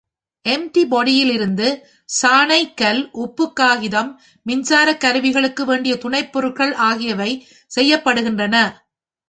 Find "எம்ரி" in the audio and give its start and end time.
0.49-0.83